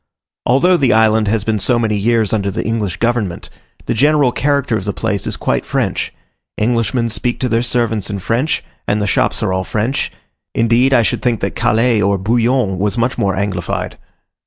[0.47, 3.51] Although the island has been so many years under the English Government,
[3.85, 6.11] the general character of the place is quite French:
[6.57, 10.11] Englishmen speak to their servants in French, and the shops are all French;
[10.55, 13.97] indeed, I should think that Calais or Boulogne was much more Anglified.